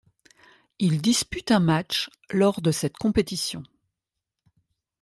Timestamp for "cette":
2.71-2.97